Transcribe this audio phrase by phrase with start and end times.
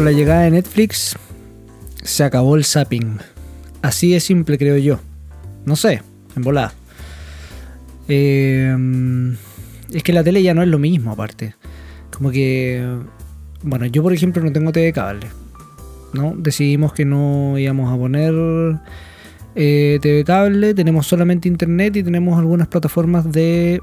[0.00, 1.14] Con la llegada de Netflix
[2.02, 3.18] se acabó el zapping.
[3.82, 4.98] Así de simple, creo yo.
[5.66, 6.00] No sé,
[6.34, 6.72] en volada.
[8.08, 8.74] Eh,
[9.92, 11.54] es que la tele ya no es lo mismo, aparte.
[12.10, 12.82] Como que.
[13.62, 15.26] Bueno, yo por ejemplo no tengo TV cable.
[16.14, 16.32] ¿No?
[16.34, 18.32] Decidimos que no íbamos a poner
[19.54, 20.72] eh, TV cable.
[20.72, 23.82] Tenemos solamente internet y tenemos algunas plataformas de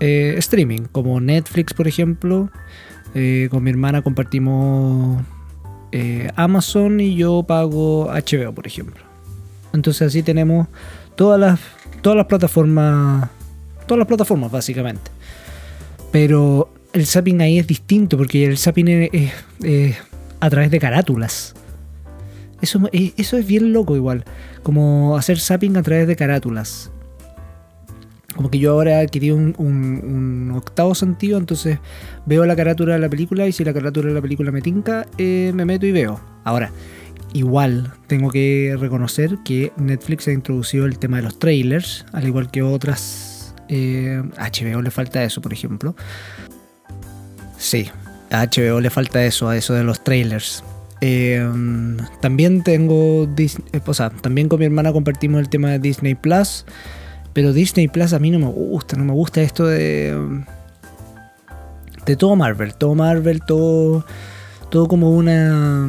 [0.00, 2.50] eh, streaming, como Netflix, por ejemplo.
[3.14, 5.22] Eh, con mi hermana compartimos
[5.92, 9.02] eh, Amazon y yo pago HBO, por ejemplo.
[9.72, 10.68] Entonces así tenemos
[11.14, 11.60] todas las,
[12.02, 13.30] todas las plataformas,
[13.86, 15.10] todas las plataformas básicamente.
[16.12, 19.32] Pero el zapping ahí es distinto porque el zapping es,
[20.40, 21.54] a través de carátulas.
[22.60, 24.24] Eso, eso es bien loco igual,
[24.62, 26.90] como hacer zapping a través de carátulas
[28.38, 31.80] como que yo ahora he adquirido un, octavo sentido, entonces
[32.24, 35.08] veo la carátula de la película y si la carátula de la película me tinca,
[35.18, 36.20] eh, me meto y veo.
[36.44, 36.70] Ahora,
[37.32, 42.48] igual tengo que reconocer que Netflix ha introducido el tema de los trailers, al igual
[42.52, 43.56] que otras...
[43.68, 45.96] Eh, HBO le falta eso, por ejemplo.
[47.58, 47.90] Sí,
[48.30, 50.62] a HBO le falta eso, a eso de los trailers.
[51.00, 51.44] Eh,
[52.20, 56.64] también tengo Disney, o sea, también con mi hermana compartimos el tema de Disney Plus.
[57.38, 60.42] Pero Disney Plus a mí no me gusta, no me gusta esto de.
[62.04, 62.74] de todo Marvel.
[62.74, 64.04] Todo Marvel, todo.
[64.70, 65.86] todo como una.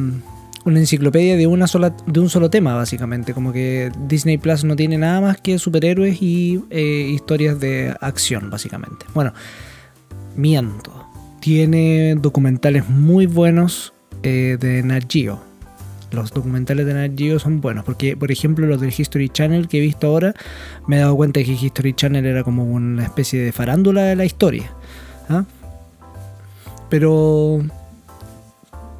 [0.64, 1.92] una enciclopedia de una sola.
[2.06, 3.34] de un solo tema, básicamente.
[3.34, 8.48] Como que Disney Plus no tiene nada más que superhéroes y eh, historias de acción,
[8.48, 9.06] básicamente.
[9.12, 9.34] Bueno,
[10.36, 11.04] miento.
[11.40, 15.12] Tiene documentales muy buenos eh, de Nat
[16.12, 19.78] los documentales de Nat Geo son buenos, porque por ejemplo los del History Channel que
[19.78, 20.34] he visto ahora,
[20.86, 24.24] me he dado cuenta que History Channel era como una especie de farándula de la
[24.24, 24.72] historia.
[25.28, 25.44] ¿ah?
[26.88, 27.62] Pero,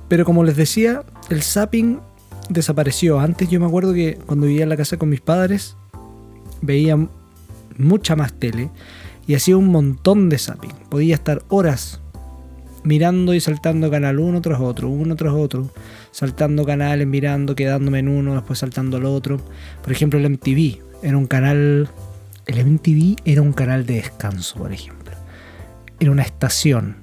[0.08, 2.00] pero como les decía, el zapping
[2.48, 3.18] desapareció.
[3.20, 5.76] Antes yo me acuerdo que cuando vivía en la casa con mis padres,
[6.60, 6.96] veía
[7.78, 8.70] mucha más tele
[9.26, 10.72] y hacía un montón de zapping.
[10.88, 12.00] Podía estar horas
[12.82, 15.70] mirando y saltando canal uno tras otro, uno tras otro,
[16.10, 19.40] saltando canales, mirando, quedándome en uno, después saltando al otro.
[19.82, 21.88] Por ejemplo, el MTV era un canal.
[22.46, 25.12] El MTV era un canal de descanso, por ejemplo.
[25.98, 26.96] Era una estación.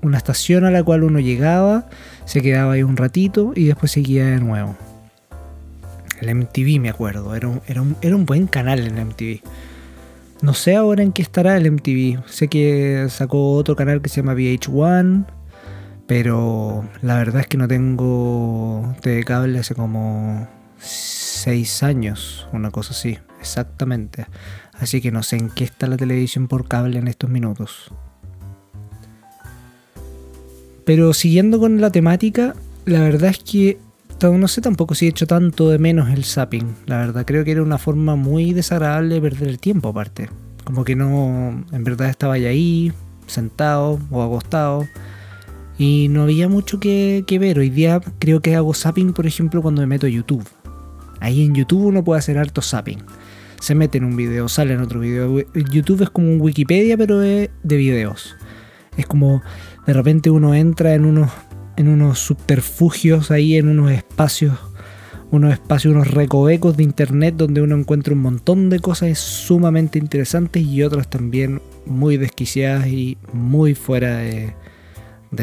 [0.00, 1.88] Una estación a la cual uno llegaba,
[2.24, 4.76] se quedaba ahí un ratito y después seguía de nuevo.
[6.20, 7.60] El MTV, me acuerdo, era un,
[8.00, 9.40] era un, buen canal el MTV.
[10.40, 12.22] No sé ahora en qué estará el MTV.
[12.26, 15.26] Sé que sacó otro canal que se llama VH1.
[16.06, 22.92] Pero la verdad es que no tengo TV cable hace como 6 años, una cosa
[22.92, 24.26] así, exactamente.
[24.72, 27.92] Así que no sé en qué está la televisión por cable en estos minutos.
[30.86, 32.54] Pero siguiendo con la temática,
[32.86, 33.78] la verdad es que
[34.20, 36.74] no sé tampoco si he hecho tanto de menos el zapping.
[36.86, 40.28] La verdad, creo que era una forma muy desagradable de perder el tiempo, aparte.
[40.64, 42.92] Como que no, en verdad estaba ahí,
[43.26, 44.86] sentado o acostado.
[45.78, 47.60] Y no había mucho que, ver.
[47.60, 50.46] Hoy día creo que hago zapping, por ejemplo, cuando me meto a YouTube.
[51.20, 52.98] Ahí en YouTube uno puede hacer harto zapping.
[53.60, 55.38] Se mete en un video, sale en otro video.
[55.54, 58.36] YouTube es como un Wikipedia, pero de, de videos.
[58.96, 59.42] Es como
[59.86, 61.30] de repente uno entra en unos
[61.78, 64.58] en unos subterfugios ahí, en unos espacios,
[65.30, 70.64] unos espacios, unos recovecos de internet donde uno encuentra un montón de cosas sumamente interesantes
[70.64, 74.54] y otras también muy desquiciadas y muy fuera de,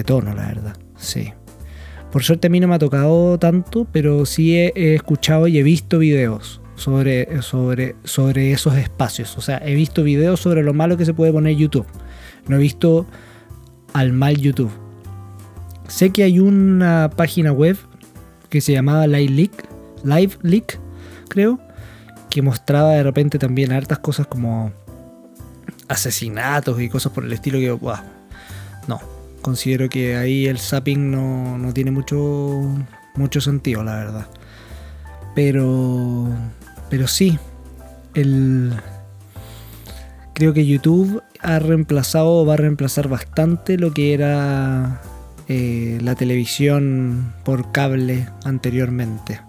[0.05, 0.77] tono, la verdad.
[0.97, 1.31] Sí.
[2.11, 5.57] Por suerte a mí no me ha tocado tanto, pero sí he, he escuchado y
[5.57, 9.37] he visto videos sobre, sobre, sobre esos espacios.
[9.37, 11.87] O sea, he visto videos sobre lo malo que se puede poner YouTube.
[12.47, 13.05] No he visto
[13.93, 14.84] al mal YouTube.
[15.87, 17.77] Sé que hay una página web
[18.49, 19.69] que se llamaba Live Leak,
[20.03, 20.79] Live Leak,
[21.29, 21.59] creo,
[22.29, 24.71] que mostraba de repente también hartas cosas como
[25.87, 27.77] asesinatos y cosas por el estilo que,
[28.87, 28.99] no,
[29.41, 32.61] considero que ahí el zapping no, no tiene mucho,
[33.15, 34.27] mucho sentido, la verdad.
[35.35, 36.29] Pero,
[36.89, 37.37] pero sí,
[38.13, 38.73] el,
[40.33, 45.01] creo que YouTube ha reemplazado o va a reemplazar bastante lo que era
[45.47, 49.41] eh, la televisión por cable anteriormente.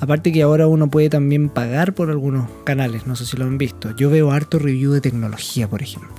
[0.00, 3.56] Aparte que ahora uno puede también pagar por algunos canales, no sé si lo han
[3.56, 3.94] visto.
[3.94, 6.14] Yo veo harto review de tecnología, por ejemplo.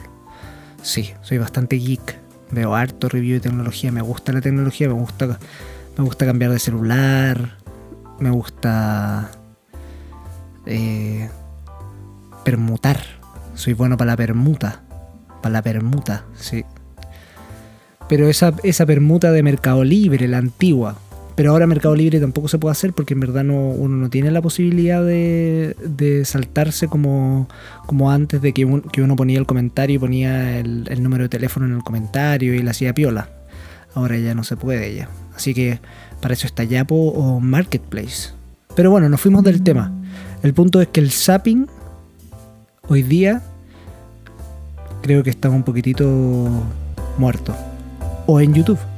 [0.82, 2.18] Sí, soy bastante geek.
[2.52, 5.40] Veo harto review de tecnología, me gusta la tecnología, me gusta,
[5.98, 7.58] me gusta cambiar de celular,
[8.20, 9.32] me gusta
[10.66, 11.30] eh,
[12.46, 13.00] permutar.
[13.56, 14.84] Soy bueno para la permuta.
[15.42, 16.64] Para la permuta, sí.
[18.10, 20.98] Pero esa, esa permuta de Mercado Libre, la antigua,
[21.36, 24.30] pero ahora Mercado Libre tampoco se puede hacer porque en verdad no, uno no tiene
[24.30, 27.48] la posibilidad de, de saltarse como,
[27.88, 31.30] como antes de que, que, uno ponía el comentario y ponía el, el, número de
[31.30, 33.30] teléfono en el comentario y la hacía piola.
[33.96, 35.10] Ahora ya no se puede ya.
[35.36, 35.80] Así que
[36.22, 38.30] para eso está Yapo o Marketplace.
[38.76, 39.92] Pero bueno, nos fuimos del tema.
[40.44, 41.68] El punto es que el zapping
[42.88, 43.42] hoy día
[45.02, 46.06] creo que está un poquitito
[47.18, 47.56] muerto.
[48.26, 48.93] O en YouTube.